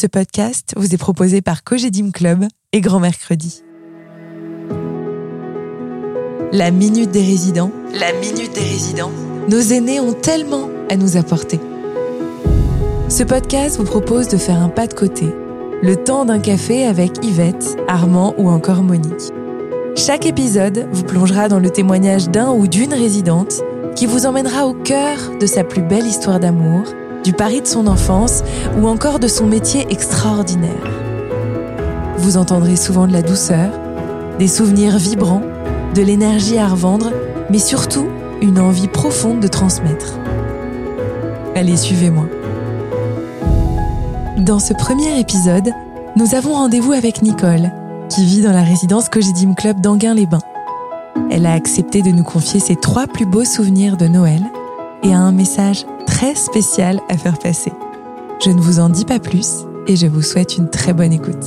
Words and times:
Ce 0.00 0.06
podcast 0.06 0.74
vous 0.76 0.94
est 0.94 0.96
proposé 0.96 1.42
par 1.42 1.64
Cogedim 1.64 2.12
Club 2.12 2.44
et 2.72 2.80
Grand 2.80 3.00
Mercredi. 3.00 3.64
La 6.52 6.70
Minute 6.70 7.10
des 7.10 7.24
Résidents. 7.24 7.72
La 7.94 8.12
Minute 8.12 8.54
des 8.54 8.60
Résidents. 8.60 9.10
Nos 9.48 9.58
aînés 9.58 9.98
ont 9.98 10.12
tellement 10.12 10.68
à 10.88 10.94
nous 10.94 11.16
apporter. 11.16 11.58
Ce 13.08 13.24
podcast 13.24 13.76
vous 13.78 13.86
propose 13.86 14.28
de 14.28 14.36
faire 14.36 14.62
un 14.62 14.68
pas 14.68 14.86
de 14.86 14.94
côté. 14.94 15.26
Le 15.82 15.96
temps 15.96 16.24
d'un 16.24 16.38
café 16.38 16.86
avec 16.86 17.24
Yvette, 17.24 17.76
Armand 17.88 18.36
ou 18.38 18.48
encore 18.48 18.84
Monique. 18.84 19.32
Chaque 19.96 20.26
épisode 20.26 20.86
vous 20.92 21.02
plongera 21.02 21.48
dans 21.48 21.58
le 21.58 21.70
témoignage 21.70 22.28
d'un 22.28 22.52
ou 22.52 22.68
d'une 22.68 22.94
résidente 22.94 23.62
qui 23.96 24.06
vous 24.06 24.26
emmènera 24.26 24.68
au 24.68 24.74
cœur 24.74 25.18
de 25.40 25.46
sa 25.46 25.64
plus 25.64 25.82
belle 25.82 26.06
histoire 26.06 26.38
d'amour 26.38 26.84
du 27.28 27.34
pari 27.34 27.60
de 27.60 27.66
son 27.66 27.88
enfance 27.88 28.42
ou 28.80 28.88
encore 28.88 29.18
de 29.18 29.28
son 29.28 29.44
métier 29.44 29.86
extraordinaire. 29.90 30.70
Vous 32.16 32.38
entendrez 32.38 32.74
souvent 32.74 33.06
de 33.06 33.12
la 33.12 33.20
douceur, 33.20 33.68
des 34.38 34.48
souvenirs 34.48 34.96
vibrants, 34.96 35.42
de 35.94 36.00
l'énergie 36.00 36.56
à 36.56 36.66
revendre, 36.66 37.10
mais 37.50 37.58
surtout 37.58 38.06
une 38.40 38.58
envie 38.58 38.88
profonde 38.88 39.40
de 39.40 39.46
transmettre. 39.46 40.14
Allez, 41.54 41.76
suivez-moi. 41.76 42.24
Dans 44.38 44.58
ce 44.58 44.72
premier 44.72 45.20
épisode, 45.20 45.68
nous 46.16 46.34
avons 46.34 46.54
rendez-vous 46.54 46.92
avec 46.92 47.20
Nicole, 47.20 47.70
qui 48.08 48.24
vit 48.24 48.40
dans 48.40 48.52
la 48.52 48.62
résidence 48.62 49.10
Cogedim 49.10 49.52
Club 49.52 49.82
d'Anguin-les-Bains. 49.82 50.38
Elle 51.30 51.44
a 51.44 51.52
accepté 51.52 52.00
de 52.00 52.08
nous 52.08 52.24
confier 52.24 52.58
ses 52.58 52.76
trois 52.76 53.06
plus 53.06 53.26
beaux 53.26 53.44
souvenirs 53.44 53.98
de 53.98 54.06
Noël 54.06 54.40
et 55.02 55.12
a 55.12 55.18
un 55.18 55.32
message 55.32 55.84
très 56.18 56.34
spécial 56.34 57.00
à 57.08 57.16
faire 57.16 57.38
passer. 57.38 57.70
Je 58.44 58.50
ne 58.50 58.60
vous 58.60 58.80
en 58.80 58.88
dis 58.88 59.04
pas 59.04 59.20
plus 59.20 59.66
et 59.86 59.94
je 59.94 60.08
vous 60.08 60.22
souhaite 60.22 60.56
une 60.56 60.68
très 60.68 60.92
bonne 60.92 61.12
écoute. 61.12 61.44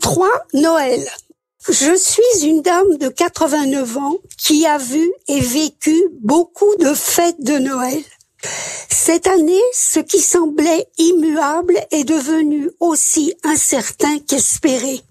3 0.00 0.28
Noël. 0.54 1.00
Je 1.68 1.96
suis 1.96 2.48
une 2.48 2.60
dame 2.60 2.96
de 2.98 3.06
89 3.06 3.96
ans 3.98 4.16
qui 4.36 4.66
a 4.66 4.78
vu 4.78 5.12
et 5.28 5.38
vécu 5.38 5.96
beaucoup 6.20 6.74
de 6.80 6.92
fêtes 6.92 7.40
de 7.40 7.56
Noël. 7.58 8.02
Cette 8.90 9.28
année, 9.28 9.62
ce 9.74 10.00
qui 10.00 10.18
semblait 10.18 10.88
immuable 10.98 11.76
est 11.92 12.02
devenu 12.04 12.68
aussi 12.80 13.32
incertain 13.44 14.18
qu'espéré. 14.26 15.02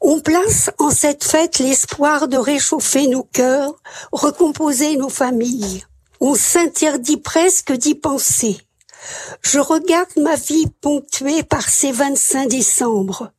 On 0.00 0.20
place 0.20 0.70
en 0.78 0.90
cette 0.90 1.24
fête 1.24 1.58
l'espoir 1.58 2.28
de 2.28 2.36
réchauffer 2.36 3.06
nos 3.08 3.24
cœurs, 3.24 3.74
recomposer 4.12 4.96
nos 4.96 5.08
familles. 5.08 5.84
On 6.20 6.34
s'interdit 6.34 7.16
presque 7.16 7.72
d'y 7.72 7.94
penser. 7.94 8.58
Je 9.42 9.58
regarde 9.58 10.16
ma 10.16 10.36
vie 10.36 10.66
ponctuée 10.80 11.42
par 11.42 11.68
ces 11.68 11.92
25 11.92 12.48
décembre. 12.48 13.30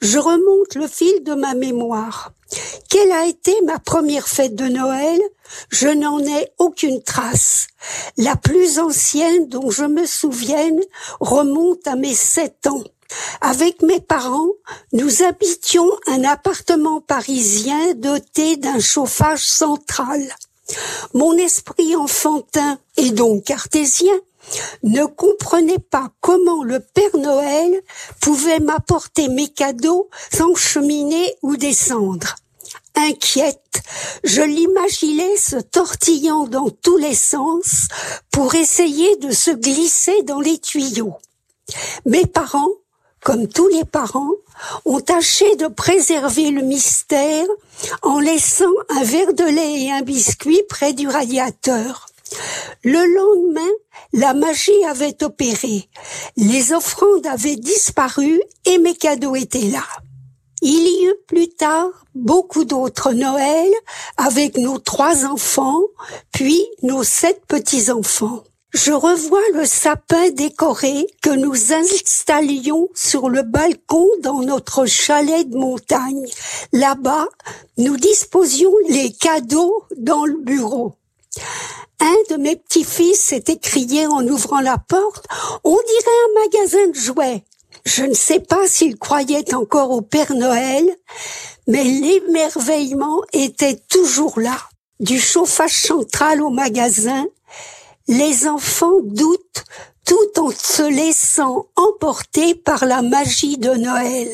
Je 0.00 0.18
remonte 0.18 0.74
le 0.74 0.86
fil 0.86 1.22
de 1.22 1.34
ma 1.34 1.54
mémoire. 1.54 2.32
Quelle 2.88 3.12
a 3.12 3.26
été 3.26 3.54
ma 3.62 3.78
première 3.78 4.28
fête 4.28 4.54
de 4.54 4.66
Noël? 4.66 5.20
Je 5.70 5.88
n'en 5.88 6.20
ai 6.20 6.52
aucune 6.58 7.02
trace. 7.02 7.68
La 8.16 8.36
plus 8.36 8.78
ancienne 8.78 9.48
dont 9.48 9.70
je 9.70 9.84
me 9.84 10.06
souvienne 10.06 10.80
remonte 11.20 11.86
à 11.86 11.96
mes 11.96 12.14
sept 12.14 12.66
ans. 12.66 12.84
Avec 13.40 13.82
mes 13.82 14.00
parents, 14.00 14.52
nous 14.92 15.22
habitions 15.22 15.90
un 16.06 16.24
appartement 16.24 17.00
parisien 17.00 17.94
doté 17.94 18.56
d'un 18.56 18.80
chauffage 18.80 19.46
central. 19.46 20.20
Mon 21.14 21.36
esprit 21.36 21.96
enfantin 21.96 22.78
et 22.96 23.10
donc 23.10 23.44
cartésien 23.44 24.14
ne 24.82 25.04
comprenait 25.04 25.78
pas 25.78 26.10
comment 26.20 26.64
le 26.64 26.80
Père 26.80 27.16
Noël 27.16 27.80
pouvait 28.20 28.60
m'apporter 28.60 29.28
mes 29.28 29.48
cadeaux 29.48 30.08
sans 30.32 30.54
cheminer 30.54 31.34
ou 31.42 31.56
descendre. 31.56 32.34
Inquiète, 32.94 33.82
je 34.24 34.42
l'imaginais 34.42 35.36
se 35.36 35.56
tortillant 35.56 36.44
dans 36.44 36.70
tous 36.70 36.98
les 36.98 37.14
sens 37.14 37.88
pour 38.30 38.54
essayer 38.54 39.16
de 39.16 39.30
se 39.30 39.50
glisser 39.50 40.22
dans 40.22 40.40
les 40.40 40.58
tuyaux. 40.58 41.14
Mes 42.04 42.26
parents 42.26 42.68
comme 43.22 43.46
tous 43.48 43.68
les 43.68 43.84
parents, 43.84 44.32
ont 44.84 45.00
tâché 45.00 45.56
de 45.56 45.66
préserver 45.66 46.50
le 46.50 46.62
mystère 46.62 47.46
en 48.02 48.20
laissant 48.20 48.64
un 48.90 49.04
verre 49.04 49.34
de 49.34 49.44
lait 49.44 49.82
et 49.82 49.92
un 49.92 50.02
biscuit 50.02 50.62
près 50.68 50.92
du 50.92 51.08
radiateur. 51.08 52.06
Le 52.82 52.98
lendemain, 52.98 53.70
la 54.12 54.34
magie 54.34 54.84
avait 54.88 55.22
opéré. 55.22 55.88
Les 56.36 56.72
offrandes 56.72 57.26
avaient 57.26 57.56
disparu 57.56 58.40
et 58.66 58.78
mes 58.78 58.94
cadeaux 58.94 59.36
étaient 59.36 59.70
là. 59.70 59.84
Il 60.62 60.86
y 60.86 61.06
eut 61.06 61.16
plus 61.26 61.48
tard 61.48 61.90
beaucoup 62.14 62.64
d'autres 62.64 63.12
Noëls 63.12 63.72
avec 64.16 64.56
nos 64.56 64.78
trois 64.78 65.26
enfants, 65.26 65.80
puis 66.30 66.64
nos 66.82 67.02
sept 67.02 67.42
petits-enfants 67.46 68.44
je 68.72 68.92
revois 68.92 69.42
le 69.54 69.66
sapin 69.66 70.30
décoré 70.30 71.06
que 71.20 71.30
nous 71.30 71.72
installions 71.72 72.88
sur 72.94 73.28
le 73.28 73.42
balcon 73.42 74.08
dans 74.20 74.40
notre 74.40 74.86
chalet 74.86 75.48
de 75.48 75.56
montagne. 75.56 76.26
Là-bas, 76.72 77.28
nous 77.76 77.96
disposions 77.96 78.72
les 78.88 79.12
cadeaux 79.12 79.84
dans 79.98 80.24
le 80.24 80.38
bureau. 80.38 80.94
Un 82.00 82.34
de 82.34 82.36
mes 82.36 82.56
petits-fils 82.56 83.20
s'est 83.20 83.44
écrié 83.48 84.06
en 84.06 84.26
ouvrant 84.26 84.60
la 84.60 84.78
porte, 84.78 85.26
on 85.64 85.76
dirait 85.76 86.20
un 86.26 86.44
magasin 86.44 86.88
de 86.88 86.94
jouets. 86.94 87.44
Je 87.84 88.04
ne 88.04 88.14
sais 88.14 88.40
pas 88.40 88.66
s'il 88.66 88.96
croyait 88.96 89.54
encore 89.54 89.90
au 89.90 90.00
Père 90.00 90.32
Noël, 90.34 90.84
mais 91.68 91.84
l'émerveillement 91.84 93.20
était 93.32 93.76
toujours 93.88 94.40
là. 94.40 94.56
Du 94.98 95.18
chauffage 95.18 95.82
central 95.82 96.42
au 96.42 96.50
magasin, 96.50 97.26
les 98.08 98.46
enfants 98.46 99.00
doutent 99.02 99.64
tout 100.06 100.40
en 100.40 100.50
se 100.50 100.82
laissant 100.82 101.66
emporter 101.76 102.54
par 102.54 102.84
la 102.84 103.02
magie 103.02 103.58
de 103.58 103.70
Noël. 103.70 104.28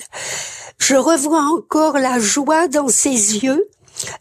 Je 0.78 0.94
revois 0.94 1.42
encore 1.42 1.98
la 1.98 2.18
joie 2.18 2.68
dans 2.68 2.88
ses 2.88 3.38
yeux 3.38 3.68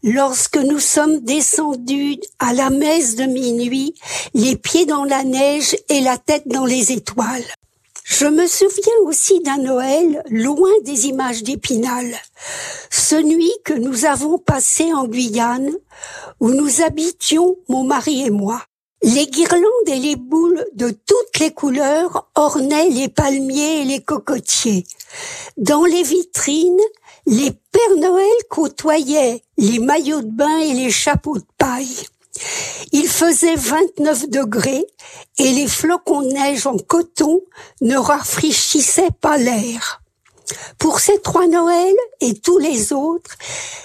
lorsque 0.03 0.57
nous 0.57 0.79
sommes 0.79 1.19
descendus 1.19 2.19
à 2.39 2.53
la 2.53 2.69
messe 2.69 3.15
de 3.15 3.23
minuit, 3.23 3.93
les 4.33 4.55
pieds 4.55 4.85
dans 4.85 5.03
la 5.03 5.23
neige 5.23 5.75
et 5.89 6.01
la 6.01 6.17
tête 6.17 6.47
dans 6.47 6.65
les 6.65 6.91
étoiles. 6.91 7.45
Je 8.03 8.25
me 8.25 8.47
souviens 8.47 8.93
aussi 9.03 9.41
d'un 9.41 9.57
Noël 9.57 10.23
loin 10.29 10.71
des 10.83 11.07
images 11.07 11.43
d'Épinal, 11.43 12.15
celui 12.89 13.51
que 13.65 13.73
nous 13.73 14.05
avons 14.05 14.37
passé 14.37 14.93
en 14.93 15.07
Guyane, 15.07 15.73
où 16.39 16.49
nous 16.49 16.81
habitions, 16.81 17.57
mon 17.67 17.83
mari 17.83 18.25
et 18.25 18.29
moi. 18.29 18.63
Les 19.03 19.27
guirlandes 19.27 19.61
et 19.87 19.99
les 19.99 20.15
boules 20.15 20.65
de 20.73 20.89
toutes 20.89 21.39
les 21.39 21.51
couleurs 21.51 22.29
ornaient 22.33 22.89
les 22.89 23.07
palmiers 23.07 23.81
et 23.81 23.85
les 23.85 24.01
cocotiers. 24.01 24.85
Dans 25.55 25.85
les 25.85 26.01
vitrines, 26.01 26.79
les 27.27 27.51
Pères 27.51 27.97
Noël 27.97 28.25
côtoyaient 28.49 29.43
les 29.57 29.77
maillots 29.77 30.23
de 30.23 30.31
bain 30.31 30.57
et 30.59 30.73
les 30.73 30.89
chapeaux 30.89 31.37
de 31.37 31.45
paille. 31.59 32.07
Il 32.91 33.07
faisait 33.07 33.55
29 33.55 34.29
degrés 34.29 34.87
et 35.37 35.51
les 35.51 35.67
flocons 35.67 36.21
de 36.21 36.33
neige 36.33 36.65
en 36.65 36.77
coton 36.77 37.41
ne 37.81 37.97
rafraîchissaient 37.97 39.11
pas 39.21 39.37
l'air. 39.37 40.01
Pour 40.77 40.99
ces 40.99 41.19
trois 41.21 41.47
Noëls 41.47 41.95
et 42.21 42.39
tous 42.39 42.57
les 42.57 42.93
autres, 42.93 43.35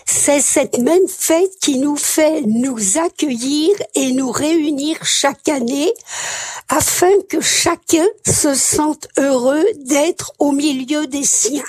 c'est 0.06 0.40
cette 0.40 0.78
même 0.78 1.08
fête 1.08 1.58
qui 1.60 1.78
nous 1.78 1.96
fait 1.96 2.42
nous 2.42 2.98
accueillir 2.98 3.70
et 3.94 4.12
nous 4.12 4.30
réunir 4.30 5.04
chaque 5.04 5.48
année 5.48 5.92
afin 6.68 7.10
que 7.28 7.40
chacun 7.40 8.06
se 8.26 8.54
sente 8.54 9.08
heureux 9.18 9.64
d'être 9.76 10.32
au 10.38 10.52
milieu 10.52 11.06
des 11.06 11.24
siens. 11.24 11.64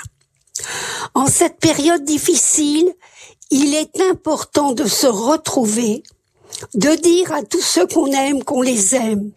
En 1.14 1.26
cette 1.26 1.58
période 1.58 2.04
difficile, 2.04 2.94
il 3.50 3.74
est 3.74 4.00
important 4.00 4.72
de 4.72 4.86
se 4.86 5.06
retrouver, 5.06 6.02
de 6.74 6.94
dire 7.00 7.32
à 7.32 7.42
tous 7.42 7.60
ceux 7.60 7.86
qu'on 7.86 8.10
aime 8.12 8.42
qu'on 8.44 8.62
les 8.62 8.94
aime, 8.94 9.30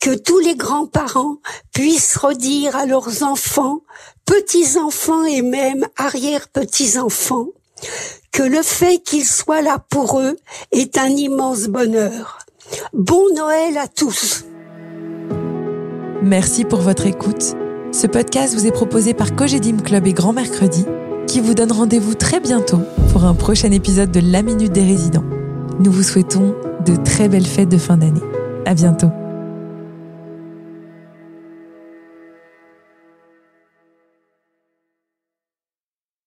que 0.00 0.14
tous 0.14 0.38
les 0.38 0.56
grands-parents 0.56 1.38
puissent 1.72 2.16
redire 2.16 2.76
à 2.76 2.86
leurs 2.86 3.22
enfants, 3.22 3.80
petits-enfants 4.24 5.24
et 5.24 5.42
même 5.42 5.86
arrière-petits-enfants, 5.96 7.48
que 8.32 8.42
le 8.42 8.62
fait 8.62 8.98
qu'ils 8.98 9.26
soient 9.26 9.62
là 9.62 9.78
pour 9.90 10.20
eux 10.20 10.36
est 10.72 10.98
un 10.98 11.08
immense 11.08 11.64
bonheur. 11.64 12.38
Bon 12.92 13.24
Noël 13.34 13.78
à 13.78 13.88
tous. 13.88 14.44
Merci 16.22 16.64
pour 16.64 16.80
votre 16.80 17.06
écoute. 17.06 17.54
Ce 17.92 18.06
podcast 18.06 18.54
vous 18.54 18.66
est 18.66 18.72
proposé 18.72 19.14
par 19.14 19.36
Cogedim 19.36 19.76
Club 19.76 20.06
et 20.06 20.14
Grand 20.14 20.32
Mercredi, 20.32 20.84
qui 21.28 21.40
vous 21.40 21.54
donne 21.54 21.70
rendez-vous 21.70 22.14
très 22.14 22.40
bientôt 22.40 22.80
pour 23.12 23.24
un 23.24 23.34
prochain 23.34 23.70
épisode 23.70 24.10
de 24.10 24.20
La 24.20 24.42
Minute 24.42 24.72
des 24.72 24.82
Résidents. 24.82 25.33
Nous 25.80 25.90
vous 25.90 26.02
souhaitons 26.02 26.54
de 26.86 26.96
très 26.96 27.28
belles 27.28 27.46
fêtes 27.46 27.68
de 27.68 27.78
fin 27.78 27.96
d'année. 27.96 28.22
À 28.64 28.74
bientôt. 28.74 29.10